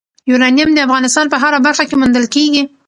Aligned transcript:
یورانیم 0.29 0.69
د 0.73 0.79
افغانستان 0.87 1.25
په 1.29 1.37
هره 1.41 1.59
برخه 1.67 1.83
کې 1.89 1.95
موندل 2.01 2.25
کېږي. 2.35 2.63